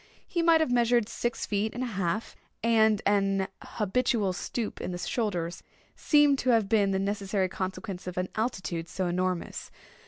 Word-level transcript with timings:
He 0.27 0.41
might 0.41 0.61
have 0.61 0.71
measured 0.71 1.07
six 1.07 1.45
feet 1.45 1.75
and 1.75 1.83
a 1.83 1.93
half, 1.93 2.35
and 2.63 3.03
an 3.05 3.47
habitual 3.61 4.33
stoop 4.33 4.81
in 4.81 4.91
the 4.91 4.97
shoulders 4.97 5.61
seemed 5.95 6.39
to 6.39 6.49
have 6.49 6.67
been 6.67 6.89
the 6.89 6.97
necessary 6.97 7.47
consequence 7.49 8.07
of 8.07 8.17
an 8.17 8.29
altitude 8.33 8.89
so 8.89 9.05
enormous. 9.05 9.69